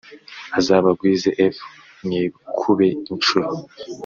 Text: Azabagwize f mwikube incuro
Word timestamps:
Azabagwize 0.59 1.29
f 1.53 1.55
mwikube 2.05 2.87
incuro 3.11 3.49